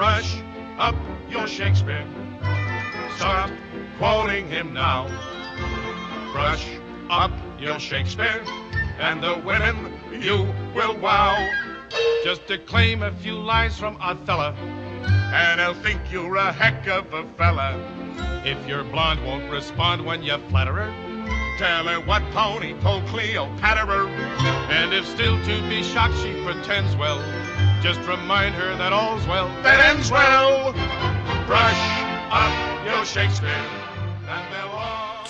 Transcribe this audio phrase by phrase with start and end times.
[0.00, 0.34] Brush
[0.78, 0.94] up
[1.28, 2.06] your Shakespeare.
[3.16, 3.50] Stop
[3.98, 5.08] quoting him now.
[6.32, 6.66] Brush
[7.10, 8.42] up your Shakespeare,
[8.98, 11.36] and the women you will wow.
[12.24, 17.26] Just declaim a few lines from Othello, and they'll think you're a heck of a
[17.34, 17.76] fella.
[18.46, 21.09] If your blonde won't respond when you flatter her,
[21.60, 24.06] tell her what Tony told Cleopatra.
[24.70, 27.18] And if still to be shocked she pretends well,
[27.82, 30.72] just remind her that all's well that ends well.
[31.46, 31.82] Brush
[32.32, 33.79] up your Shakespeare.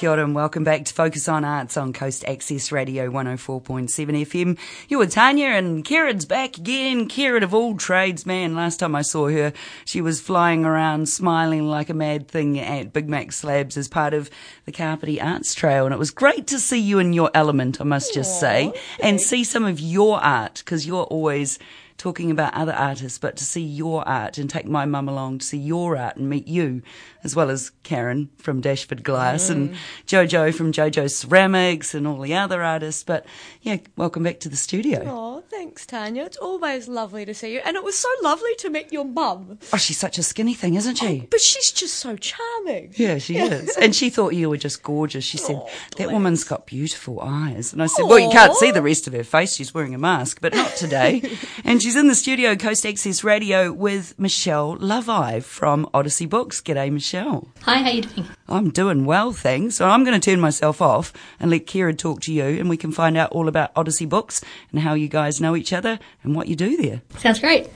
[0.00, 4.58] Kia ora and welcome back to Focus on Arts on Coast Access Radio 104.7 FM.
[4.88, 7.06] You were Tanya and Kieran's back again.
[7.06, 8.54] Kieran of all trades, man.
[8.54, 9.52] Last time I saw her,
[9.84, 14.14] she was flying around smiling like a mad thing at Big Mac Slabs as part
[14.14, 14.30] of
[14.64, 15.84] the Kapiti Arts Trail.
[15.84, 19.20] And it was great to see you in your element, I must just say, and
[19.20, 21.58] see some of your art because you're always
[22.00, 25.46] talking about other artists, but to see your art and take my mum along to
[25.46, 26.80] see your art and meet you,
[27.22, 29.76] as well as Karen from Dashford Glass and mm.
[30.06, 33.04] Jojo from Jojo Ceramics and all the other artists.
[33.04, 33.26] But
[33.60, 35.04] yeah, welcome back to the studio.
[35.06, 36.24] Oh, thanks, Tanya.
[36.24, 37.60] It's always lovely to see you.
[37.66, 39.58] And it was so lovely to meet your mum.
[39.70, 41.22] Oh, she's such a skinny thing, isn't she?
[41.24, 42.94] Oh, but she's just so charming.
[42.96, 43.76] Yeah, she is.
[43.76, 45.24] And she thought you were just gorgeous.
[45.24, 47.74] She said, Oh, That woman's got beautiful eyes.
[47.74, 49.54] And I said, Well, you can't see the rest of her face.
[49.54, 51.22] She's wearing a mask, but not today.
[51.64, 56.60] and she's in the studio, Coast Access Radio, with Michelle Lovi from Odyssey Books.
[56.60, 57.48] G'day, Michelle.
[57.62, 58.28] Hi, how you doing?
[58.48, 59.74] I'm doing well, thanks.
[59.74, 62.76] So I'm going to turn myself off and let Kira talk to you, and we
[62.76, 66.36] can find out all about Odyssey Books and how you guys know each other and
[66.36, 67.02] what you do there.
[67.18, 67.68] Sounds great.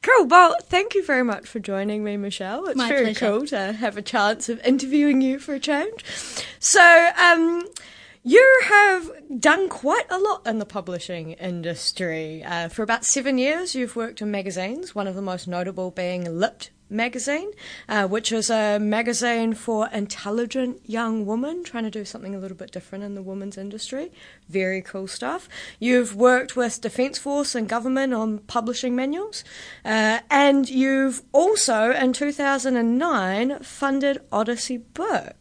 [0.00, 0.24] Cool.
[0.28, 2.64] Well, thank you very much for joining me, Michelle.
[2.68, 3.18] It's My very pleasure.
[3.38, 6.06] cool to have a chance of interviewing you for a change.
[6.58, 7.64] So, um,
[8.24, 12.44] you have done quite a lot in the publishing industry.
[12.44, 16.38] Uh, for about seven years, you've worked in magazines, one of the most notable being
[16.38, 17.50] Lip magazine,
[17.88, 22.56] uh, which is a magazine for intelligent young women trying to do something a little
[22.56, 24.12] bit different in the women's industry.
[24.48, 25.48] Very cool stuff.
[25.80, 29.42] You've worked with Defence Force and government on publishing manuals,
[29.84, 35.34] uh, and you've also, in 2009, funded Odyssey Books.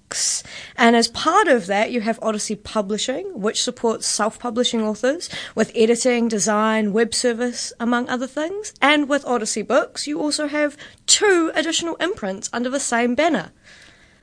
[0.76, 5.72] And as part of that, you have Odyssey Publishing, which supports self publishing authors with
[5.76, 8.74] editing, design, web service, among other things.
[8.82, 13.52] And with Odyssey Books, you also have two additional imprints under the same banner.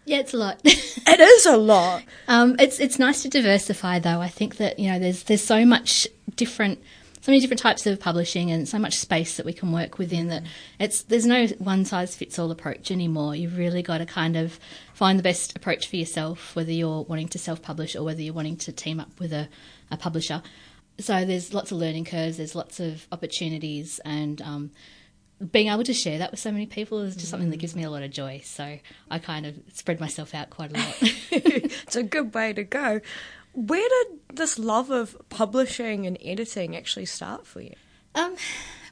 [0.05, 0.61] Yeah, it's a lot.
[1.11, 2.03] It is a lot.
[2.29, 4.21] um, it's it's nice to diversify, though.
[4.21, 6.07] I think that you know there's there's so much
[6.37, 6.81] different,
[7.29, 10.29] so many different types of publishing, and so much space that we can work within.
[10.29, 10.45] That
[10.79, 13.37] it's there's no one size fits all approach anymore.
[13.37, 14.59] You've really got to kind of
[14.95, 18.33] find the best approach for yourself, whether you're wanting to self publish or whether you're
[18.33, 19.47] wanting to team up with a,
[19.91, 20.43] a publisher.
[21.01, 24.71] So there's lots of learning curves, there's lots of opportunities, and um,
[25.53, 27.83] being able to share that with so many people is just something that gives me
[27.83, 28.41] a lot of joy.
[28.43, 28.79] So
[29.11, 30.97] I kind of spread myself out quite a lot.
[31.31, 33.03] it's a good way to go.
[33.53, 37.75] Where did this love of publishing and editing actually start for you?
[38.15, 38.37] um,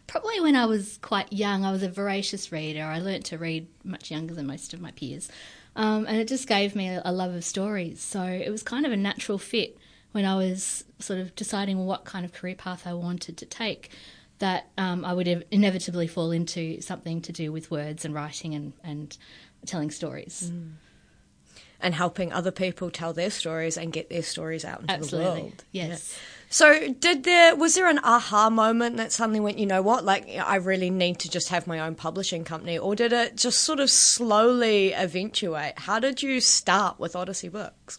[0.07, 2.85] probably when I was quite young, I was a voracious reader.
[2.85, 5.29] I learnt to read much younger than most of my peers.
[5.75, 8.01] Um, and it just gave me a, love of stories.
[8.01, 9.77] So it was kind of a natural fit
[10.13, 13.91] when I was sort of deciding what kind of career path I wanted to take.
[14.39, 18.75] That um, I would inevitably fall into something to do with words and writing and,
[18.85, 19.17] and
[19.65, 20.51] telling stories.
[21.81, 25.43] And helping other people tell their stories and get their stories out into the Absolutely.
[25.43, 25.65] world.
[25.73, 26.19] Yes.
[26.49, 30.29] So, did there was there an aha moment that suddenly went, you know what, like
[30.29, 33.81] I really need to just have my own publishing company, or did it just sort
[33.81, 35.79] of slowly eventuate?
[35.81, 37.99] How did you start with Odyssey Books?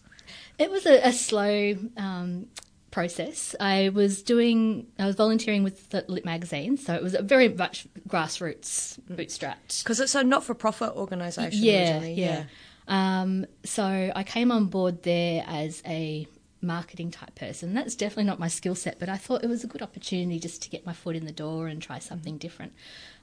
[0.58, 2.46] It was a, a slow um,
[2.90, 3.54] process.
[3.60, 7.48] I was doing, I was volunteering with the Lit magazine, so it was a very
[7.48, 9.84] much grassroots, bootstrapped.
[9.84, 11.62] Because it's a not-for-profit organisation.
[11.62, 12.44] Yeah, originally, yeah.
[12.88, 16.26] Um, so I came on board there as a
[16.60, 17.74] marketing type person.
[17.74, 20.60] That's definitely not my skill set, but I thought it was a good opportunity just
[20.62, 22.72] to get my foot in the door and try something different.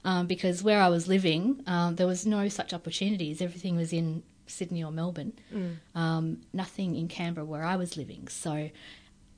[0.04, 3.42] Um, because where I was living, um, there was no such opportunities.
[3.42, 5.32] Everything was in Sydney or Melbourne.
[5.94, 8.28] Um, nothing in Canberra where I was living.
[8.28, 8.70] So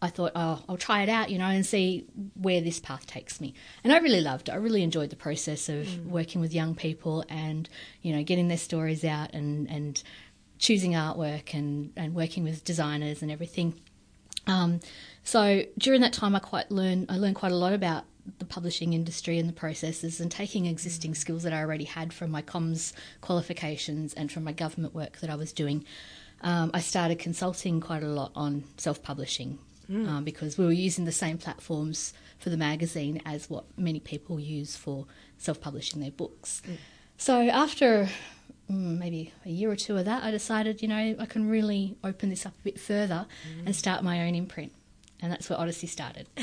[0.00, 3.40] I thought, oh, I'll try it out, you know, and see where this path takes
[3.40, 3.54] me.
[3.82, 4.52] And I really loved it.
[4.52, 7.68] I really enjoyed the process of working with young people and,
[8.02, 10.00] you know, getting their stories out and, and
[10.58, 13.74] choosing artwork and, and working with designers and everything.
[14.46, 14.80] Um,
[15.24, 18.04] so during that time, I quite learned I learned quite a lot about
[18.38, 22.30] the publishing industry and the processes, and taking existing skills that I already had from
[22.30, 25.84] my comms qualifications and from my government work that I was doing.
[26.40, 29.58] Um, I started consulting quite a lot on self publishing
[29.90, 34.38] um, because we were using the same platforms for the magazine as what many people
[34.38, 35.06] use for
[35.36, 36.62] self publishing their books.
[37.16, 38.08] So after
[38.70, 41.96] mm, maybe a year or two of that, I decided, you know, I can really
[42.04, 43.26] open this up a bit further
[43.64, 44.72] and start my own imprint.
[45.20, 46.28] And that's where Odyssey started.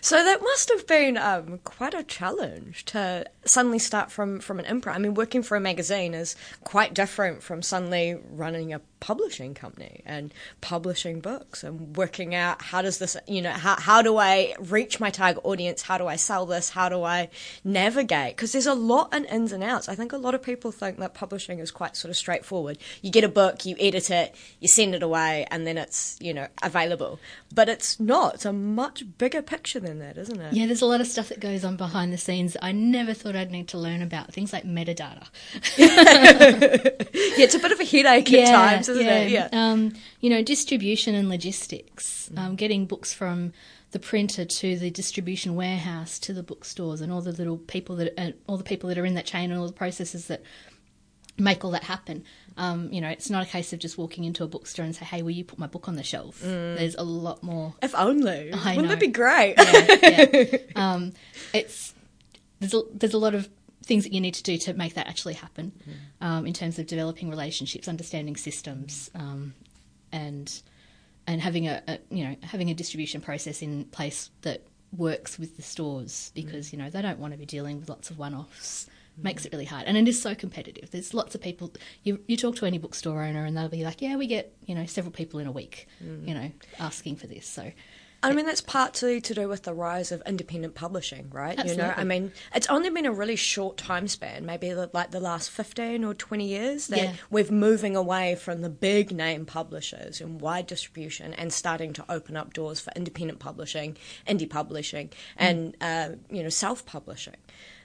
[0.00, 4.64] So that must have been um, quite a challenge to suddenly start from, from an
[4.66, 4.96] imprint.
[4.96, 10.02] I mean, working for a magazine is quite different from suddenly running a publishing company
[10.04, 14.54] and publishing books and working out how does this, you know, how, how do I
[14.58, 15.82] reach my target audience?
[15.82, 16.70] How do I sell this?
[16.70, 17.28] How do I
[17.64, 18.36] navigate?
[18.36, 19.88] Because there's a lot in ins and outs.
[19.88, 22.78] I think a lot of people think that publishing is quite sort of straightforward.
[23.02, 26.34] You get a book, you edit it, you send it away, and then it's, you
[26.34, 27.20] know, available.
[27.54, 28.34] But it's not.
[28.34, 30.52] It's a much bigger picture than that, isn't it?
[30.52, 32.56] Yeah, there's a lot of stuff that goes on behind the scenes.
[32.60, 35.26] I never thought I'd need to learn about things like metadata.
[37.38, 39.30] Yeah, it's a bit of a headache at times, isn't it?
[39.30, 39.48] Yeah.
[39.52, 43.52] Um, you know, distribution and logistics, um, getting books from
[43.92, 48.12] the printer to the distribution warehouse to the bookstores and all the little people that
[48.20, 50.42] uh, all the people that are in that chain and all the processes that
[51.38, 52.24] make all that happen.
[52.56, 55.04] Um, you know, it's not a case of just walking into a bookstore and say,
[55.04, 58.52] "Hey, will you put my book on the shelf?" There's a lot more If only.
[58.52, 58.88] I Wouldn't know.
[58.88, 59.54] that be great?
[59.56, 60.58] yeah, yeah.
[60.76, 61.12] Um,
[61.54, 61.94] it's
[62.60, 63.48] there's a, there's a lot of
[63.84, 65.72] things that you need to do to make that actually happen
[66.20, 69.54] um, in terms of developing relationships, understanding systems, um,
[70.12, 70.62] and
[71.26, 74.62] and having a, a you know having a distribution process in place that
[74.96, 78.10] works with the stores because you know they don't want to be dealing with lots
[78.10, 78.86] of one-offs.
[79.20, 80.92] Makes it really hard, and it is so competitive.
[80.92, 81.72] There's lots of people.
[82.04, 84.76] You you talk to any bookstore owner, and they'll be like, "Yeah, we get you
[84.76, 85.88] know several people in a week,
[86.28, 87.72] you know, asking for this." So
[88.20, 91.56] I mean, that's partly to do with the rise of independent publishing, right?
[91.64, 95.20] You know, I mean, it's only been a really short time span, maybe like the
[95.20, 97.12] last 15 or 20 years, that Yeah.
[97.30, 102.36] we're moving away from the big name publishers and wide distribution and starting to open
[102.36, 107.36] up doors for independent publishing, indie publishing, and, uh, you know, self publishing.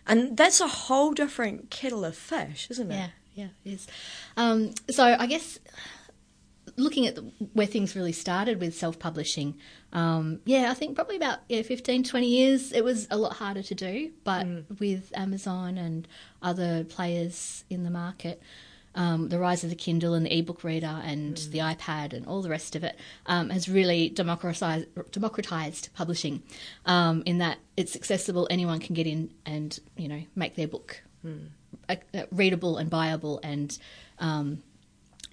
[0.08, 2.96] And that's a whole different kettle of fish, isn't it?
[2.96, 3.88] Yeah, yeah, it is.
[4.36, 5.60] Um, so I guess
[6.76, 7.22] looking at the,
[7.54, 9.56] where things really started with self-publishing,
[9.92, 13.64] um, yeah, I think probably about yeah, 15, 20 years, it was a lot harder
[13.64, 14.12] to do.
[14.24, 14.48] But
[14.80, 16.08] with Amazon and
[16.42, 18.42] other players in the market,
[18.96, 22.42] um, the rise of the Kindle and the ebook reader and the iPad and all
[22.42, 26.44] the rest of it um, has really democratized, democratized publishing
[26.86, 28.48] um, in that it's accessible.
[28.52, 31.02] Anyone can get in and you know make their book
[31.90, 33.78] uh, uh, readable and buyable and
[34.20, 34.62] um,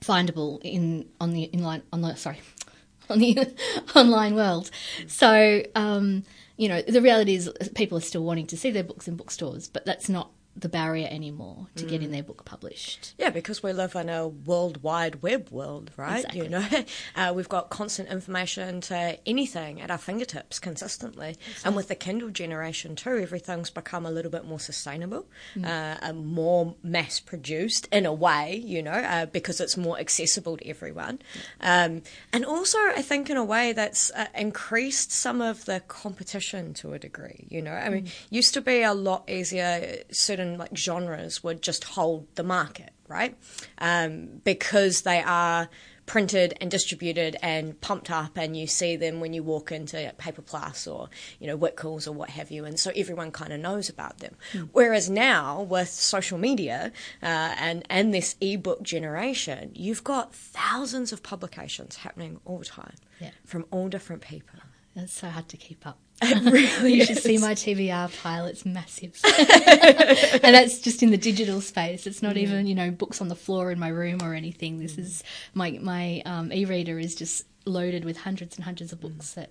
[0.00, 2.40] findable in on the inline on the sorry
[3.10, 3.54] on the
[3.94, 4.70] online world.
[5.06, 6.24] So um,
[6.56, 9.68] you know the reality is people are still wanting to see their books in bookstores,
[9.68, 13.14] but that's not the barrier anymore to getting their book published.
[13.18, 16.18] Yeah, because we live in a world wide web world, right?
[16.18, 16.42] Exactly.
[16.42, 16.66] You know,
[17.16, 21.36] uh, we've got constant information to anything at our fingertips consistently.
[21.64, 25.26] And with the Kindle generation too, everything's become a little bit more sustainable,
[25.56, 30.56] uh, and more mass produced in a way, you know, uh, because it's more accessible
[30.56, 31.20] to everyone.
[31.60, 36.74] Um, and also, I think in a way that's uh, increased some of the competition
[36.74, 37.72] to a degree, you know.
[37.72, 42.42] I mean, used to be a lot easier, certain like genres would just hold the
[42.42, 43.36] market, right?
[43.78, 45.68] Um, because they are
[46.06, 50.42] printed and distributed and pumped up and you see them when you walk into Paper
[50.42, 51.08] Plus or,
[51.38, 52.64] you know, Whitcoulls or what have you.
[52.64, 54.34] And so everyone kind of knows about them.
[54.72, 56.90] Whereas now with social media
[57.22, 62.96] uh, and, and this ebook generation, you've got thousands of publications happening all the time
[63.20, 63.30] Yeah.
[63.44, 64.58] from all different people.
[64.96, 65.98] It's so hard to keep up.
[66.22, 67.22] It really you should is.
[67.22, 72.06] see my TBR pile; it's massive, and that's just in the digital space.
[72.06, 74.80] It's not even you know books on the floor in my room or anything.
[74.80, 75.24] This is
[75.54, 79.50] my my um, e-reader is just loaded with hundreds and hundreds of books that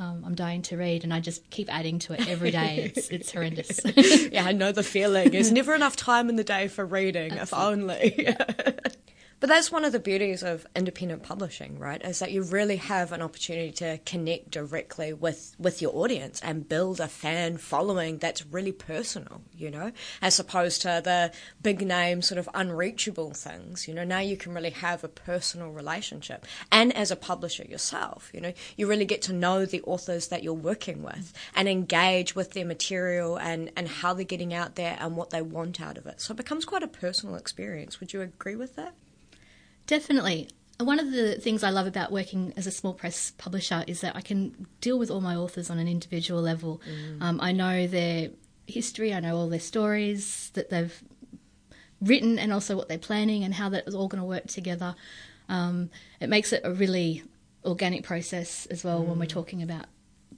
[0.00, 2.92] um, I'm dying to read, and I just keep adding to it every day.
[2.94, 3.80] It's it's horrendous.
[4.32, 5.30] yeah, I know the feeling.
[5.30, 8.34] There's never enough time in the day for reading, if only.
[9.40, 12.02] But that's one of the beauties of independent publishing, right?
[12.02, 16.68] Is that you really have an opportunity to connect directly with, with your audience and
[16.68, 22.20] build a fan following that's really personal, you know, as opposed to the big name
[22.20, 23.86] sort of unreachable things.
[23.86, 26.44] You know, now you can really have a personal relationship.
[26.72, 30.42] And as a publisher yourself, you know, you really get to know the authors that
[30.42, 34.96] you're working with and engage with their material and, and how they're getting out there
[34.98, 36.20] and what they want out of it.
[36.20, 38.00] So it becomes quite a personal experience.
[38.00, 38.94] Would you agree with that?
[39.88, 40.48] Definitely.
[40.78, 44.14] One of the things I love about working as a small press publisher is that
[44.14, 46.80] I can deal with all my authors on an individual level.
[47.20, 48.28] Um, I know their
[48.68, 51.02] history, I know all their stories that they've
[52.00, 54.94] written, and also what they're planning and how that is all going to work together.
[55.48, 55.90] Um,
[56.20, 57.24] it makes it a really
[57.64, 59.86] organic process as well when we're talking about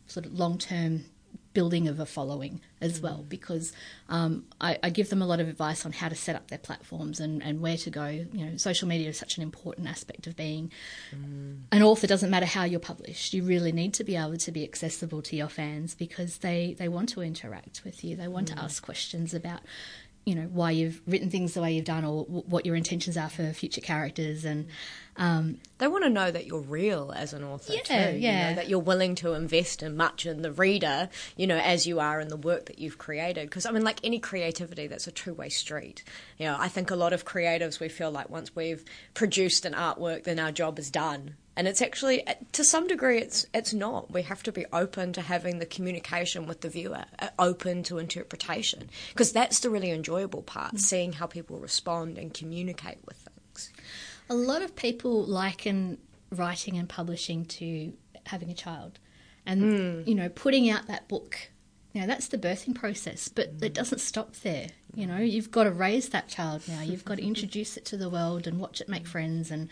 [0.07, 1.05] sort of long term
[1.53, 3.73] building of a following as well because
[4.09, 6.59] um, I, I, give them a lot of advice on how to set up their
[6.59, 8.07] platforms and, and where to go.
[8.07, 10.71] You know, social media is such an important aspect of being
[11.15, 11.59] mm.
[11.73, 12.07] an author.
[12.07, 15.37] Doesn't matter how you're published, you really need to be able to be accessible to
[15.37, 18.17] your fans because they, they want to interact with you.
[18.17, 18.55] They want mm.
[18.55, 19.61] to ask questions about
[20.25, 23.17] you know why you've written things the way you've done or w- what your intentions
[23.17, 24.67] are for future characters and
[25.17, 28.49] um, they want to know that you're real as an author yeah, too yeah.
[28.49, 31.87] You know, that you're willing to invest in much in the reader you know as
[31.87, 33.49] you are in the work that you've created.
[33.49, 36.05] Because i mean like any creativity that's a two-way street.
[36.39, 38.85] You know i think a lot of creatives we feel like once we've
[39.15, 43.45] produced an artwork then our job is done and it's actually to some degree it's
[43.53, 47.29] it's not we have to be open to having the communication with the viewer uh,
[47.39, 50.81] open to interpretation because that's the really enjoyable part mm.
[50.81, 53.71] seeing how people respond and communicate with things
[54.31, 55.99] a lot of people liken
[56.31, 57.93] writing and publishing to
[58.25, 58.99] having a child
[59.45, 60.07] and mm.
[60.09, 61.51] you know putting out that book
[61.95, 63.65] Now that's the birthing process, but mm.
[63.65, 64.69] it doesn't stop there.
[64.95, 66.83] You know, you've got to raise that child now.
[66.83, 69.69] You've got to introduce it to the world and watch it make friends and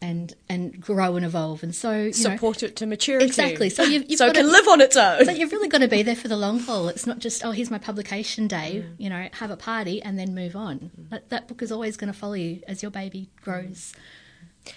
[0.00, 1.62] and and grow and evolve.
[1.62, 3.26] And so support know, it to maturity.
[3.26, 3.68] Exactly.
[3.68, 5.24] So you've, you've so it can to, live on its own.
[5.24, 6.88] So you've really got to be there for the long haul.
[6.88, 8.84] It's not just oh, here's my publication day.
[8.84, 8.94] Mm.
[8.98, 10.78] You know, have a party and then move on.
[10.78, 11.10] Mm.
[11.10, 13.92] That, that book is always going to follow you as your baby grows.
[13.92, 13.98] Mm.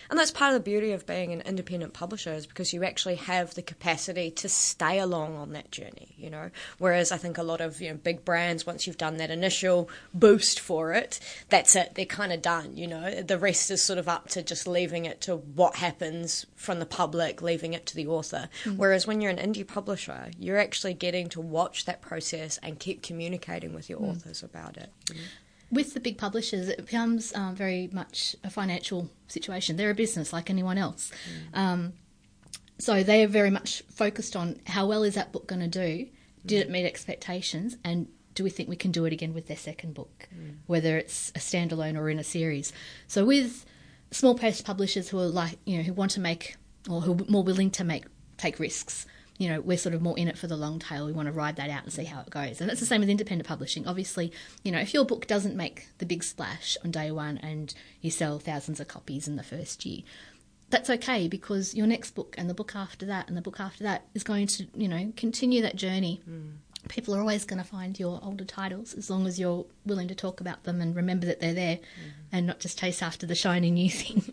[0.09, 3.15] And that's part of the beauty of being an independent publisher is because you actually
[3.15, 6.51] have the capacity to stay along on that journey, you know.
[6.77, 9.89] Whereas I think a lot of, you know, big brands, once you've done that initial
[10.13, 11.95] boost for it, that's it.
[11.95, 13.21] They're kind of done, you know.
[13.21, 16.85] The rest is sort of up to just leaving it to what happens from the
[16.85, 18.49] public, leaving it to the author.
[18.63, 18.77] Mm-hmm.
[18.77, 23.01] Whereas when you're an indie publisher, you're actually getting to watch that process and keep
[23.01, 24.11] communicating with your mm.
[24.11, 24.91] authors about it.
[25.73, 29.75] With the big publishers, it becomes um, very much a financial situation.
[29.75, 31.11] They're a business like anyone else.
[31.53, 31.57] Mm.
[31.57, 31.93] Um,
[32.79, 36.07] so they are very much focused on how well is that book going to do?
[36.45, 37.77] Did it meet expectations?
[37.83, 40.55] And do we think we can do it again with their second book, mm.
[40.65, 42.73] whether it's a standalone or in a series?
[43.07, 43.65] So with
[44.11, 46.55] small press publishers who are like, you know, who want to make
[46.89, 48.05] or who are more willing to make
[48.37, 49.05] take risks,
[49.43, 51.05] you know, we're sort of more in it for the long tail.
[51.05, 52.61] We want to ride that out and see how it goes.
[52.61, 53.85] And that's the same with independent publishing.
[53.85, 54.31] Obviously,
[54.63, 58.09] you know, if your book doesn't make the big splash on day one and you
[58.09, 60.03] sell thousands of copies in the first year,
[60.69, 63.83] that's okay because your next book and the book after that and the book after
[63.83, 66.21] that is going to, you know, continue that journey.
[66.29, 66.53] Mm.
[66.87, 70.15] People are always going to find your older titles as long as you're willing to
[70.15, 72.11] talk about them and remember that they're there mm.
[72.31, 74.23] and not just chase after the shiny new thing.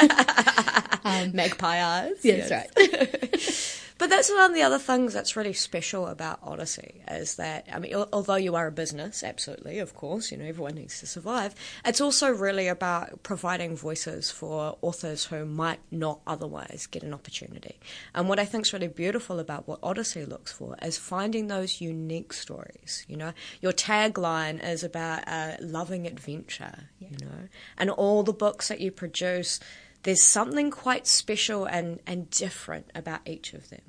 [1.04, 2.24] um, Magpie eyes.
[2.24, 2.48] Yeah, yes.
[2.48, 3.66] that's right.
[4.00, 7.78] But that's one of the other things that's really special about Odyssey is that, I
[7.78, 11.54] mean, although you are a business, absolutely, of course, you know, everyone needs to survive,
[11.84, 17.78] it's also really about providing voices for authors who might not otherwise get an opportunity.
[18.14, 21.82] And what I think is really beautiful about what Odyssey looks for is finding those
[21.82, 23.34] unique stories, you know.
[23.60, 27.08] Your tagline is about uh, loving adventure, yeah.
[27.10, 29.60] you know, and all the books that you produce
[30.02, 33.80] there's something quite special and, and different about each of them.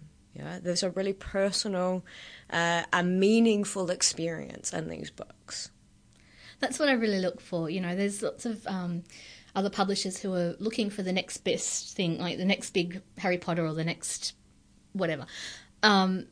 [0.41, 2.03] Know, there's a really personal,
[2.49, 5.69] uh, a meaningful experience in these books.
[6.59, 7.69] That's what I really look for.
[7.69, 9.03] You know, there's lots of um,
[9.55, 13.37] other publishers who are looking for the next best thing, like the next big Harry
[13.37, 14.33] Potter or the next
[14.93, 15.25] whatever.
[15.83, 16.27] Um,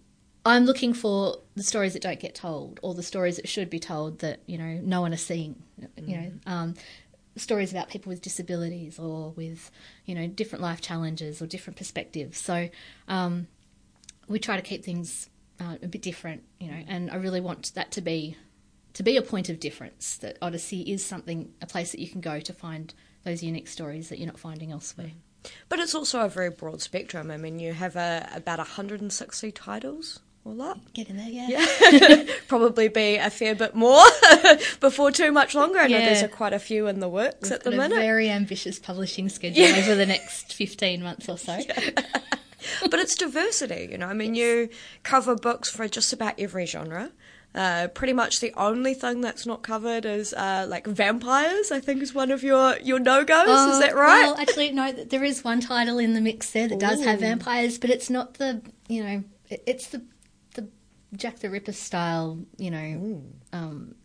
[0.45, 3.79] I'm looking for the stories that don't get told, or the stories that should be
[3.79, 5.61] told that you know no one is seeing.
[5.97, 6.49] You know, mm-hmm.
[6.49, 6.73] um,
[7.39, 9.71] stories about people with disabilities or with
[10.05, 12.37] you know different life challenges or different perspectives.
[12.37, 12.69] So
[13.07, 13.47] um,
[14.27, 15.29] we try to keep things
[15.59, 18.35] uh, a bit different, you know, and I really want that to be
[18.93, 20.17] to be a point of difference.
[20.17, 22.93] That Odyssey is something, a place that you can go to find
[23.23, 25.11] those unique stories that you're not finding elsewhere.
[25.69, 27.31] But it's also a very broad spectrum.
[27.31, 30.79] I mean, you have a, about 160 titles up.
[30.93, 31.65] Get in there, yeah.
[31.91, 32.23] yeah.
[32.47, 34.03] Probably be a fair bit more
[34.79, 35.79] before too much longer.
[35.79, 36.05] I know yeah.
[36.05, 37.95] there's a, quite a few in the works We've at the minute.
[37.95, 39.77] very ambitious publishing schedule yeah.
[39.77, 41.59] over the next 15 months or so.
[42.89, 44.07] but it's diversity, you know.
[44.07, 44.43] I mean, yes.
[44.43, 44.69] you
[45.03, 47.11] cover books for just about every genre.
[47.55, 51.71] Uh, pretty much the only thing that's not covered is uh, like vampires.
[51.71, 53.47] I think is one of your your no goes.
[53.47, 54.25] Oh, is that right?
[54.25, 54.91] Well, actually, no.
[54.91, 56.79] There is one title in the mix there that Ooh.
[56.79, 60.03] does have vampires, but it's not the you know it's the
[61.15, 63.23] Jack the Ripper style, you know,
[63.53, 63.95] um,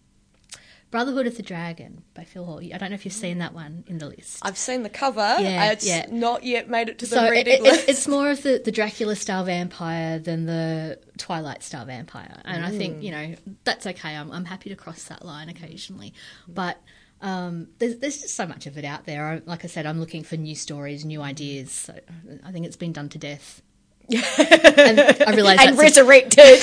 [0.95, 2.61] Brotherhood of the Dragon by Phil Hall.
[2.61, 4.39] I don't know if you've seen that one in the list.
[4.43, 5.37] I've seen the cover.
[5.41, 6.07] Yeah, it's yeah.
[6.09, 7.89] not yet made it to the so reading it, list.
[7.89, 12.71] It's more of the, the Dracula style vampire than the Twilight style vampire, and I
[12.71, 13.35] think you know
[13.65, 14.15] that's okay.
[14.15, 16.15] I'm I'm happy to cross that line occasionally,
[16.47, 16.81] but.
[17.21, 19.25] Um, there's, there's just so much of it out there.
[19.27, 21.71] I, like I said, I'm looking for new stories, new ideas.
[21.71, 21.99] So
[22.45, 23.63] I think it's been done to death
[24.11, 26.61] and I realised and resurrected.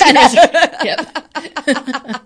[0.84, 2.22] yep.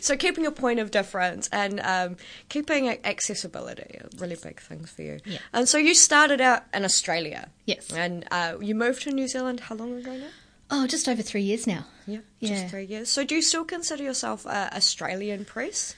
[0.00, 2.16] so keeping a point of difference and um,
[2.48, 5.18] keeping accessibility are really big things for you.
[5.24, 5.38] Yeah.
[5.52, 7.50] And so you started out in Australia.
[7.64, 7.92] Yes.
[7.92, 10.28] And uh, you moved to New Zealand how long ago now?
[10.70, 11.86] Oh, just over three years now.
[12.06, 12.48] Yeah, Yeah.
[12.56, 13.08] just three years.
[13.08, 15.94] So do you still consider yourself uh, Australian press?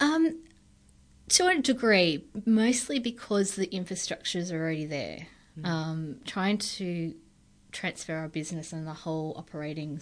[0.00, 0.38] Um,
[1.28, 5.26] to a degree, mostly because the infrastructures are already there.
[5.64, 7.14] Um, trying to
[7.72, 10.00] transfer our business and the whole operating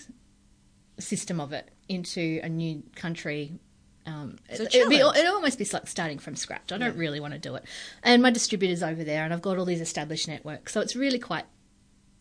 [0.98, 3.58] system of it into a new country.
[4.06, 6.72] Um, a it, it'd be, it'd almost be like starting from scratch.
[6.72, 7.64] I don't really want to do it.
[8.02, 10.72] And my distributor's over there, and I've got all these established networks.
[10.72, 11.44] So it's really quite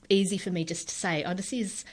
[0.09, 1.85] easy for me just to say, oh, this is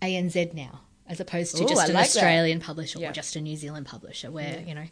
[0.00, 2.16] ANZ now, as opposed to Ooh, just I an like that.
[2.16, 3.10] Australian publisher Yeah.
[3.10, 4.86] or just a New Zealand publisher, where, you know,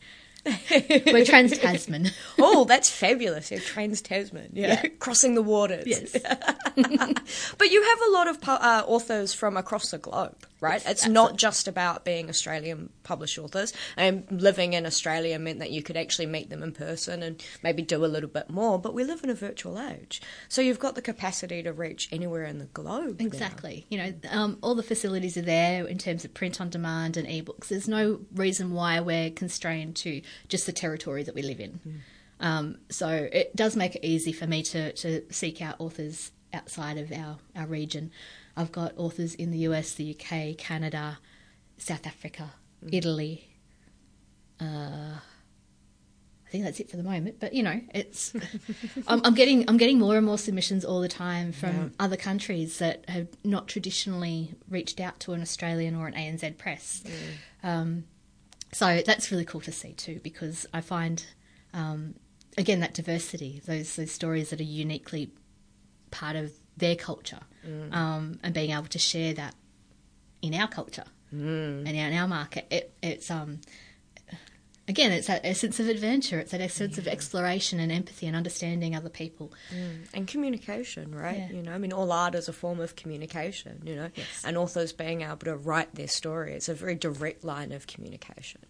[1.06, 2.10] we're trans Tasman.
[2.38, 3.50] oh, that's fabulous.
[3.50, 4.50] Yeah, Trans Tasman.
[4.52, 4.86] Yeah.
[4.98, 5.86] Crossing the waters.
[5.86, 6.12] Yes.
[6.12, 10.82] But you have a lot of uh, authors from across the globe, right?
[10.86, 13.72] it's not just about being Australian published authors.
[13.96, 17.82] And living in Australia meant that you could actually meet them in person and maybe
[17.82, 18.78] do a little bit more.
[18.78, 20.20] But we live in a virtual age.
[20.48, 23.20] So you've got the capacity to reach anywhere in the globe.
[23.20, 23.26] now.
[23.26, 23.86] Exactly.
[23.88, 27.28] You know, um, all the facilities are there in terms of print on demand and
[27.28, 27.68] ebooks.
[27.68, 32.02] There's no reason why we're constrained to just the territory that we live in.
[32.40, 36.98] Um, so it does make it easy for me to, to seek out authors outside
[36.98, 38.10] of our, our region.
[38.56, 41.18] I've got authors in the US, the UK, Canada,
[41.78, 42.52] South Africa,
[42.90, 43.48] Italy.
[44.60, 45.18] Uh,
[46.46, 47.40] I think that's it for the moment.
[47.40, 48.32] But you know, it's
[49.08, 52.78] I'm, I'm getting I'm getting more and more submissions all the time from other countries
[52.78, 57.02] that have not traditionally reached out to an Australian or an ANZ press.
[57.64, 58.04] Um,
[58.72, 61.24] so that's really cool to see too, because I find
[61.72, 62.14] um,
[62.56, 65.32] again that diversity, those those stories that are uniquely
[66.12, 67.40] part of their culture,
[67.92, 69.54] um, and being able to share that
[70.42, 72.66] in our culture and in our market.
[72.70, 73.60] It, it's um,
[74.86, 76.38] again, it's that essence of adventure.
[76.38, 79.52] It's that essence of exploration and empathy and understanding other people.
[80.12, 81.38] and communication, right?
[81.38, 81.50] Yeah.
[81.56, 84.10] You know, I mean, all art is a form of communication, you know,
[84.44, 88.60] and authors being able to write their story, it's a very direct line of communication,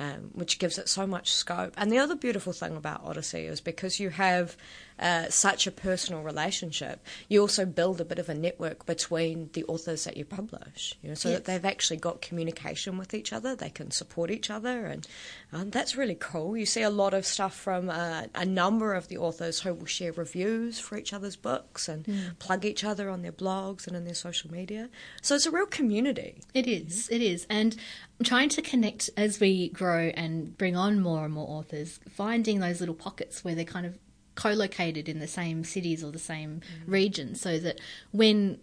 [0.00, 1.74] um, which gives it so much scope.
[1.76, 4.56] And the other beautiful thing about Odyssey is because you have
[4.98, 9.64] uh, such a personal relationship, you also build a bit of a network between the
[9.64, 13.54] authors that you publish, you know, so that they've actually got communication with each other,
[13.54, 15.06] they can support each other, and
[15.52, 16.56] um, that's really cool.
[16.56, 19.86] You see a lot of stuff from uh, a number of the authors who will
[19.86, 22.06] share reviews for each other's books and
[22.38, 24.88] plug each other on their blogs and in their social media.
[25.20, 26.42] So it's a real community.
[26.54, 27.46] It is, it is.
[27.50, 27.76] And
[28.22, 32.80] trying to connect as we grow and bring on more and more authors, finding those
[32.80, 33.98] little pockets where they're kind of
[34.34, 36.92] co located in the same cities or the same mm.
[36.92, 37.80] regions so that
[38.12, 38.58] when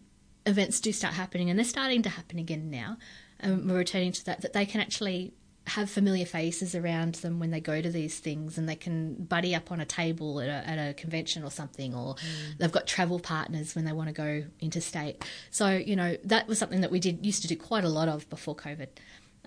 [0.46, 2.98] events do start happening, and they're starting to happen again now,
[3.40, 5.34] and we're returning to that, that they can actually
[5.68, 9.54] have familiar faces around them when they go to these things and they can buddy
[9.54, 12.58] up on a table at a, at a convention or something or mm.
[12.58, 15.26] they've got travel partners when they want to go interstate.
[15.52, 18.08] So you know that was something that we did used to do quite a lot
[18.08, 18.88] of before covid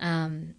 [0.01, 0.55] um,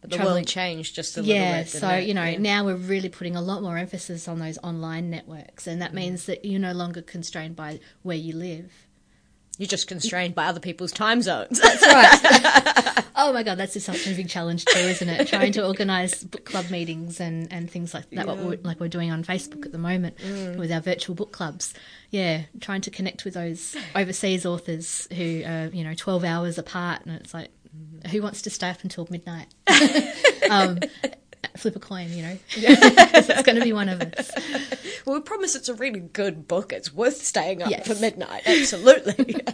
[0.00, 1.68] But the Travelling- world changed just a little yeah, bit.
[1.70, 2.08] so it?
[2.08, 2.38] you know Yeah.
[2.38, 5.80] now we're really putting a lot more emphasis on those online networks, and Mm.
[5.84, 8.70] that means that you're no longer constrained by where you live.
[9.58, 11.60] you're just constrained by other people's time zones.
[11.60, 13.04] That's right.
[13.16, 15.28] oh my god, that's just such a big challenge too, isn't it?
[15.28, 18.26] Trying to organise book club meetings and, and things like that.
[18.26, 20.56] What we're, like we're doing on Facebook at the moment Mm.
[20.56, 21.74] with our virtual book clubs.
[22.10, 27.02] Yeah, trying to connect with those overseas authors who are you know twelve hours apart,
[27.04, 27.50] and it's like,
[28.10, 29.46] who wants to stay up until midnight?
[30.50, 30.78] um,
[31.56, 32.38] flip a coin, you know.
[32.56, 34.30] it's going to be one of us.
[35.06, 36.72] well, we promise it's a really good book.
[36.72, 37.86] It's worth staying up Yes.
[37.86, 38.42] for midnight.
[38.46, 39.36] Absolutely.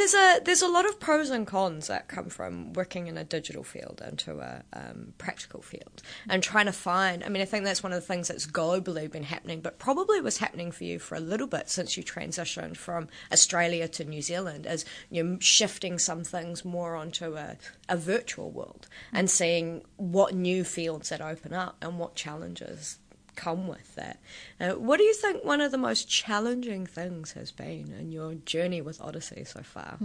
[0.00, 3.22] There's a there's a lot of pros and cons that come from working in a
[3.22, 7.22] digital field into a um, practical field, and trying to find.
[7.22, 10.22] I mean, I think that's one of the things that's globally been happening, but probably
[10.22, 14.22] was happening for you for a little bit since you transitioned from Australia to New
[14.22, 20.34] Zealand, as you're shifting some things more onto a, a virtual world and seeing what
[20.34, 23.00] new fields that open up and what challenges
[23.40, 24.20] come with that.
[24.60, 28.34] Uh, what do you think one of the most challenging things has been in your
[28.34, 29.96] journey with Odyssey so far?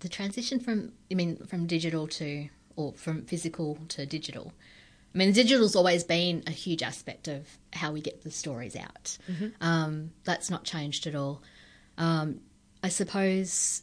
[0.00, 4.52] the transition from I mean from digital to or from physical to digital.
[5.14, 9.18] I mean, digital's always been a huge aspect of how we get the stories out.
[9.60, 11.42] Um, that's not changed at all.
[11.96, 12.40] Um,
[12.82, 13.82] I suppose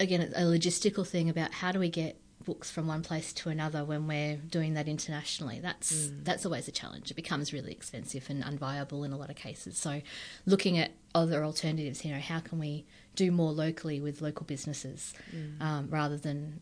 [0.00, 3.84] again a logistical thing about how do we get books from one place to another
[3.84, 5.60] when we're doing that internationally.
[5.60, 6.24] That's Mm.
[6.24, 7.10] that's always a challenge.
[7.10, 9.76] It becomes really expensive and unviable in a lot of cases.
[9.76, 10.00] So,
[10.46, 15.12] looking at other alternatives, you know, how can we do more locally with local businesses
[15.34, 15.60] Mm.
[15.60, 16.60] um, rather than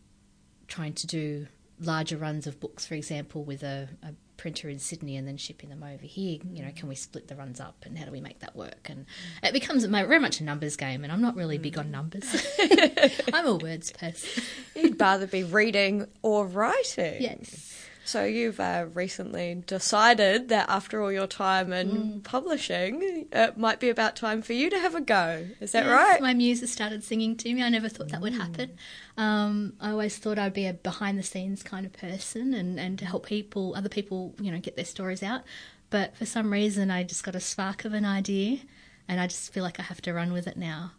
[0.67, 1.47] trying to do
[1.79, 5.69] larger runs of books, for example, with a, a printer in Sydney and then shipping
[5.69, 6.39] them over here.
[6.51, 8.87] You know, can we split the runs up and how do we make that work?
[8.89, 9.05] And
[9.43, 11.91] it becomes very much a numbers game, and I'm not really big on mm.
[11.91, 12.25] numbers.
[13.33, 14.43] I'm a words person.
[14.75, 17.21] You'd rather be reading or writing.
[17.21, 17.85] Yes.
[18.05, 22.23] So you've uh, recently decided that after all your time in Mm.
[22.23, 25.47] publishing, it might be about time for you to have a go.
[25.59, 26.21] Is that Yes, right?
[26.21, 27.63] My muse has started singing to me.
[27.63, 28.77] I never thought that would happen.
[29.17, 32.99] Um, I always thought I'd be a behind the scenes kind of person and, and
[32.99, 35.41] to help people, other people, you know, get their stories out.
[35.89, 38.59] But for some reason, I just got a spark of an idea,
[39.07, 40.91] and I just feel like I have to run with it now.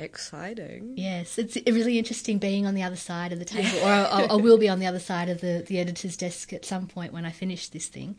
[0.00, 0.94] Exciting.
[0.96, 4.34] Yes, it's really interesting being on the other side of the table, or I, I
[4.36, 7.24] will be on the other side of the, the editor's desk at some point when
[7.24, 8.16] I finish this thing.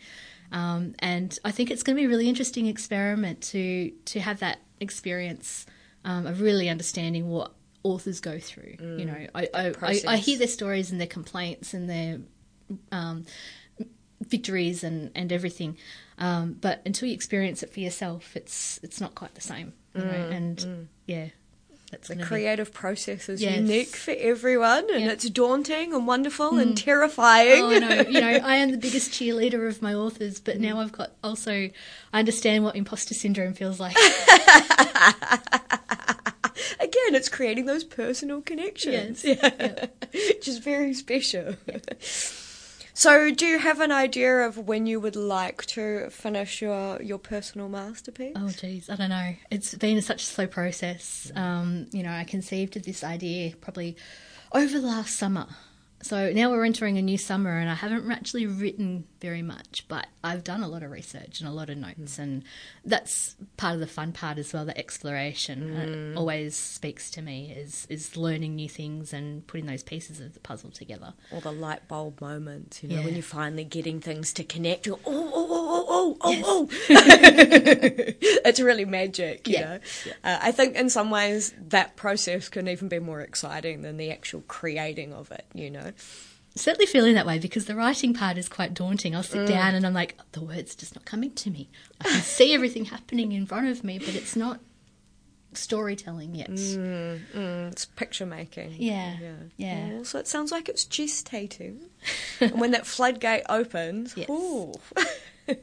[0.52, 4.39] Um, and I think it's going to be a really interesting experiment to to have
[4.39, 5.65] that experience
[6.04, 8.76] um, of really understanding what authors go through.
[8.80, 12.20] You know, I I, I, I hear their stories and their complaints and their
[12.91, 13.26] um,
[14.22, 15.78] victories and, and everything,
[16.17, 19.74] um, but until you experience it for yourself, it's it's not quite the same.
[19.94, 21.28] You know, and yeah,
[21.91, 23.58] that's The be- creative process is Yes.
[23.58, 25.04] unique for everyone, and.
[25.04, 25.10] Mm.
[25.10, 27.62] it's daunting and wonderful and terrifying.
[27.62, 30.91] Oh no, you know, I am the biggest cheerleader of my authors, but now I've
[30.93, 31.69] got also
[32.13, 33.95] I understand what imposter syndrome feels like.
[36.80, 39.23] Again, it's creating those personal connections.
[39.23, 39.39] Yes.
[39.41, 39.86] Yeah.
[40.13, 41.56] Which is very special.
[43.02, 47.18] So, do you have an idea of when you would like to finish your, your
[47.18, 48.34] personal masterpiece?
[48.36, 49.34] Oh geez, I don't know.
[49.50, 51.32] It's been such a slow process.
[51.36, 53.98] Um, you know, I conceived of this idea probably
[54.52, 55.48] over last summer.
[56.04, 60.08] So now we're entering a new summer, and I haven't actually written very much, but
[60.24, 62.44] I've done a lot of research and a lot of notes, and
[62.84, 64.66] that's part of the fun part as well.
[64.66, 69.68] The exploration And it always speaks to me is is learning new things and putting
[69.68, 71.14] those pieces of the puzzle together.
[71.32, 74.86] Or the light bulb moments, you know, when you're finally getting things to connect.
[74.88, 76.44] You're, oh, oh, oh, oh, oh, Yes.
[76.46, 76.70] oh, oh.
[78.46, 79.62] it's really magic, you Yeah.
[79.62, 79.80] know.
[80.24, 84.12] Uh, I think in some ways that process can even be more exciting than the
[84.12, 85.90] actual creating of it, you know.
[86.56, 89.15] Certainly feeling that way because the writing part is quite daunting.
[89.15, 89.47] I'll sit mm.
[89.47, 91.69] down and I'm like, the words just not coming to me.
[91.99, 94.60] I can see everything happening in front of me, but it's not
[95.54, 96.49] storytelling yet.
[96.49, 98.75] Mm, mm, it's picture making.
[98.77, 99.15] Yeah,
[99.58, 99.89] yeah.
[99.99, 101.80] Oh, so it sounds like it's gestating.
[102.39, 104.30] and when that floodgate opens, Yes.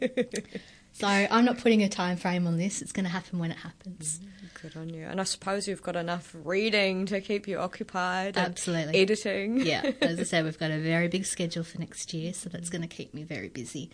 [0.99, 2.83] So I'm not putting a time frame on this.
[2.83, 4.21] It's going to happen when it happens.
[4.61, 5.05] Good on you.
[5.05, 8.37] And I suppose you've got enough reading to keep you occupied.
[8.37, 9.01] Absolutely.
[9.01, 9.61] Editing.
[9.61, 12.69] yeah, as I said, we've got a very big schedule for next year, so that's
[12.69, 13.91] going to keep me very busy.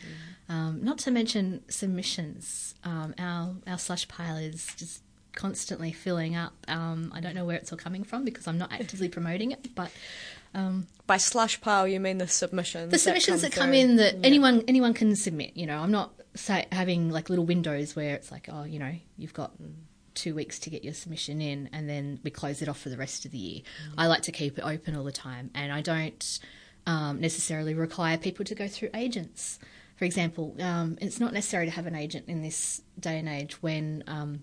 [0.48, 2.74] Um, not to mention submissions.
[2.84, 5.02] Um, our our slush pile is just
[5.34, 6.54] constantly filling up.
[6.68, 9.74] Um, I don't know where it's all coming from because I'm not actively promoting it,
[9.74, 9.90] but
[11.06, 12.90] By slush pile, you mean the submissions?
[12.90, 13.78] the submissions that come, through.
[13.78, 15.56] in that anyone anyone can submit.
[15.56, 16.12] You know, I'm not
[16.72, 19.52] having like little windows where it's like, oh, you know, you've got
[20.14, 22.96] two weeks to get your submission in, and then we close it off for the
[22.96, 23.62] rest of the year.
[23.98, 26.40] I like to keep it open all the time, and I don't
[26.86, 29.58] um, necessarily require people to go through agents.
[29.96, 33.62] For example, um, it's not necessary to have an agent in this day and age
[33.62, 34.42] when um,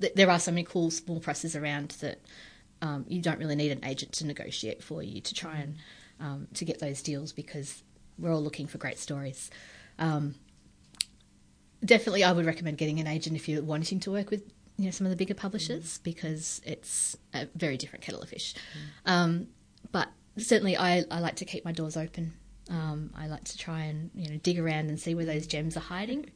[0.00, 2.20] th- there are so many cool small presses around that
[2.82, 5.76] um, you don't really need an agent to negotiate for you to try and
[6.20, 7.82] um, to get those deals because
[8.18, 9.50] we're all looking for great stories.
[9.98, 10.34] Um,
[11.84, 14.42] definitely, I would recommend getting an agent if you're wanting to work with
[14.78, 18.54] you know some of the bigger publishers because it's a very different kettle of fish.
[19.06, 19.48] Um,
[19.90, 22.32] but certainly, I, I like to keep my doors open.
[22.70, 25.76] Um, I like to try and you know dig around and see where those gems
[25.76, 26.30] are hiding.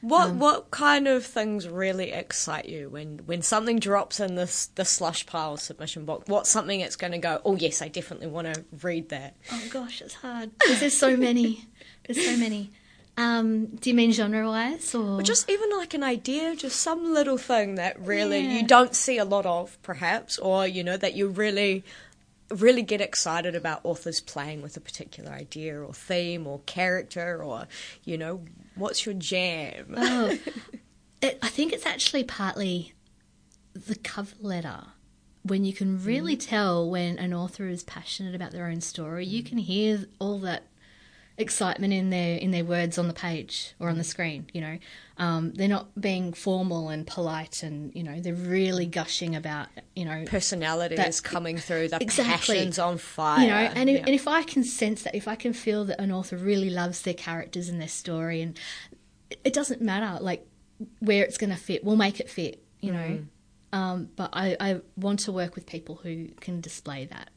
[0.00, 4.66] What Um, what kind of things really excite you when, when something drops in this
[4.66, 6.26] the slush pile submission box?
[6.26, 7.42] What's something that's going to go?
[7.44, 9.36] Oh yes, I definitely want to read that.
[9.52, 11.66] Oh gosh, it's hard because there's so many.
[12.04, 12.72] There's so many.
[13.16, 17.36] Um, do you mean genre wise or just even like an idea, just some little
[17.36, 18.54] thing that really Yeah.
[18.58, 21.84] you don't see a lot of, perhaps, or you know that you really
[22.50, 27.68] really get excited about authors playing with a particular idea or theme or character or
[28.04, 28.42] you know
[28.74, 29.94] what's your jam?
[29.96, 30.36] Oh,
[31.22, 32.92] it, I think it's actually partly
[33.74, 34.82] the cover letter.
[35.42, 39.42] When you can really tell when an author is passionate about their own story, you
[39.42, 40.64] can hear all that
[41.40, 44.46] excitement in their in their words on the page or on the screen.
[44.52, 44.78] You know,
[45.18, 50.04] um, they're not being formal and polite, and you know they're really gushing about you
[50.04, 52.56] know Personality that- is coming through, the Exactly.
[52.56, 53.40] passion's on fire.
[53.42, 54.04] you know and if, Yeah.
[54.06, 57.02] and if i can sense that if i can feel that an author really loves
[57.02, 58.58] their characters and their story and
[59.44, 60.46] it- doesn't matter like
[61.00, 63.20] where it's going to fit we'll make it fit you know
[63.72, 67.30] um, but I, I want to work with people who can display that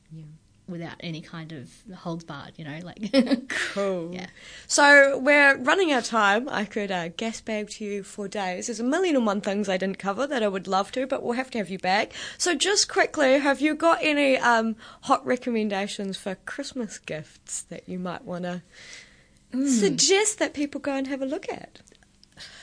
[0.68, 3.00] without any kind of holds barred you know like
[3.74, 4.14] Cool.
[4.14, 4.28] Yeah.
[4.68, 6.48] So we're running out of time.
[6.50, 8.68] I could uh, gas bag to you for days.
[8.68, 11.24] There's a million and one things I didn't cover that I would love to, but
[11.24, 12.14] we'll have to have you back.
[12.38, 17.98] So just quickly, have you got any um, hot recommendations for Christmas gifts that you
[18.00, 18.62] might want to
[19.68, 21.82] suggest that people go and have a look at?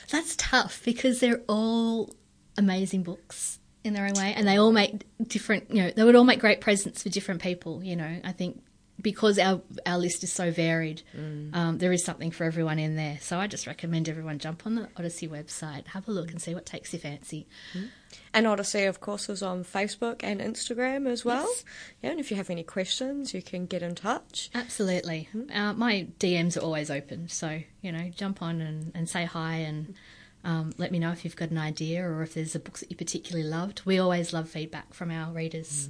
[0.09, 2.13] that's tough because they're all
[2.57, 6.15] amazing books in their own way and they all make different you know they would
[6.15, 8.19] all make great presents for different people you know.
[8.23, 8.61] I think
[9.01, 11.01] because our our list is so varied
[11.53, 13.17] um, there is something for everyone in there.
[13.21, 16.53] So i just recommend everyone jump on the odyssey website have a look and see
[16.53, 17.47] what takes your fancy.
[18.33, 21.47] And Odyssey, of course, is on Facebook and Instagram as well.
[21.47, 21.65] Yes.
[22.01, 24.49] Yeah, and if you have any questions, you can get in touch.
[24.53, 25.29] absolutely.
[25.53, 29.55] Uh, my dms are always open so you know jump on and, and say hi
[29.55, 29.95] and
[30.43, 32.89] um, let me know if you've got an idea or if there's a book that
[32.89, 33.81] you particularly loved.
[33.85, 35.89] We always love feedback from our readers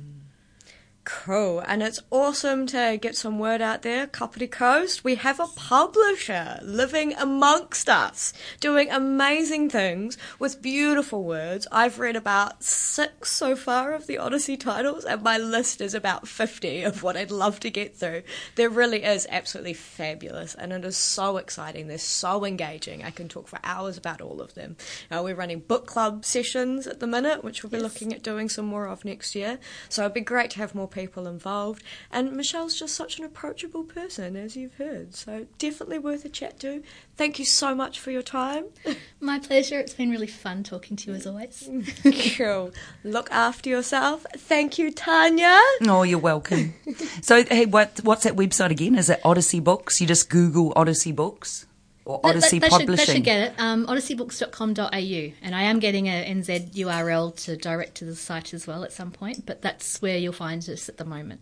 [1.04, 1.64] Cool.
[1.66, 4.06] And it's awesome to get some word out there.
[4.06, 11.66] Kapiti Coast, we have a publisher living amongst us, doing amazing things with beautiful words.
[11.72, 16.28] I've read about six so far of the Odyssey titles, and my list is about
[16.28, 18.22] 50 of what I'd love to get through.
[18.56, 21.88] There really is absolutely fabulous, and it is so exciting.
[21.88, 23.04] They're so engaging.
[23.04, 24.78] I can talk for hours about all of them.
[25.10, 28.50] Uh, we're running book club sessions at the minute, which we'll be looking at doing
[28.50, 29.58] some more of next year.
[29.90, 31.84] So it'd be great to have more people involved.
[32.12, 35.16] And Michelle's just such an approachable person, as you've heard.
[35.16, 36.84] So definitely worth a chat to.
[37.18, 38.66] Thank you so much for your time.
[39.20, 39.80] My pleasure.
[39.80, 41.70] It's been really fun talking to you as always.
[42.38, 42.72] cool.
[43.04, 44.26] Look after yourself.
[44.38, 45.60] Thank you, Tanya.
[45.88, 46.74] Oh, you're welcome.
[47.22, 48.96] so, hey, what what's that website again?
[48.96, 50.02] Is it Odyssey Books?
[50.02, 51.66] You just Google Odyssey Books
[52.06, 52.98] or Odyssey that, that Publishing.
[52.98, 53.60] Should, that should get it.
[53.60, 55.34] Um, odysseybooks.com.au.
[55.42, 58.92] And I am getting a NZ URL to direct to the site as well at
[58.92, 61.42] some point, but that's where you'll find us at the moment.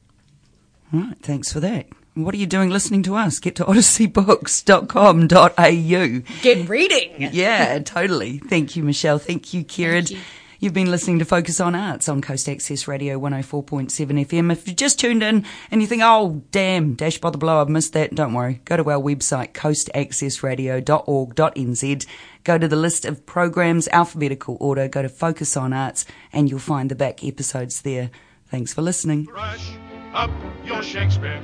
[0.91, 1.87] Right, thanks for that.
[2.15, 3.39] What are you doing listening to us?
[3.39, 6.41] Get to odysseybooks.com.au.
[6.41, 7.29] Get reading.
[7.31, 8.39] Yeah, totally.
[8.39, 9.19] Thank you, Michelle.
[9.19, 10.05] Thank you, Kieran.
[10.05, 10.25] Thank you.
[10.61, 14.51] You've been listening to Focus on Arts on Coast Access Radio 104.7 FM.
[14.51, 17.69] If you just tuned in and you think, oh, damn, dash by the blow, I've
[17.69, 18.59] missed that, don't worry.
[18.65, 22.05] Go to our website, coastaccessradio.org.nz.
[22.43, 26.59] Go to the list of programs, alphabetical order, go to Focus on Arts, and you'll
[26.59, 28.11] find the back episodes there.
[28.47, 29.23] Thanks for listening.
[29.23, 29.71] Brush
[30.13, 30.29] up
[30.65, 31.41] your Shakespeare.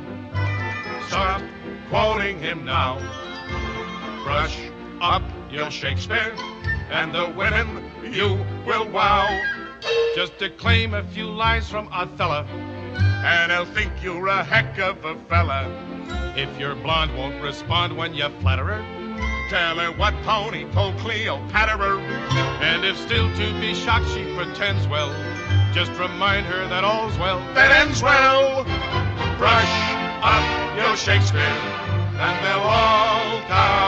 [1.08, 1.42] Stop
[1.88, 3.00] quoting him now.
[4.26, 4.60] Brush
[5.00, 6.36] up your Shakespeare,
[6.90, 9.28] and the women you will wow.
[10.16, 15.16] Just declaim a few lines from Othello, and they'll think you're a heck of a
[15.26, 15.70] fella.
[16.36, 22.00] If your blonde won't respond when you flatter her, tell her what Tony told Cleopatra.
[22.62, 25.12] And if still to be shocked she pretends well,
[25.74, 28.64] just remind her that all's well that ends well.
[29.38, 29.76] Brush
[30.24, 33.85] up your Shakespeare, and they'll all kowtow.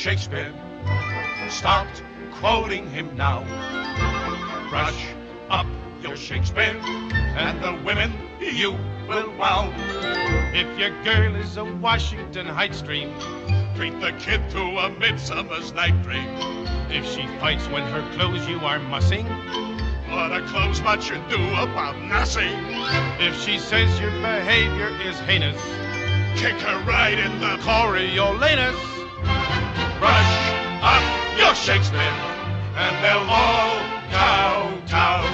[0.00, 0.50] Shakespeare.
[1.50, 3.44] Start quoting him now.
[4.70, 5.08] Brush
[5.50, 5.66] up
[6.00, 6.80] your Shakespeare,
[7.36, 8.10] and the women
[8.40, 8.70] you
[9.06, 9.70] will wow.
[10.54, 13.12] If your girl is a Washington Heights dream,
[13.76, 16.30] treat the kid to a Midsummer's Night Dream.
[16.88, 19.26] If she fights when her clothes you are mussing,
[20.08, 22.56] what a clothes much you do about nothing.
[23.20, 25.60] If she says your behavior is heinous,
[26.40, 28.90] kick her right in the Coriolanus
[30.90, 32.00] up your Shakespeare,
[32.76, 35.24] and they'll all kowtow.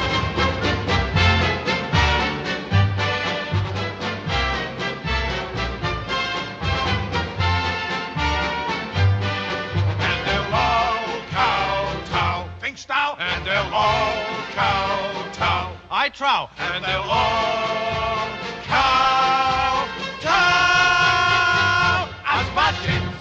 [10.07, 12.49] And they'll all kowtow.
[12.61, 13.16] Thinkst thou?
[13.19, 14.12] And they'll all
[14.55, 15.77] kowtow.
[15.90, 16.49] I trow.
[16.59, 18.15] And they'll all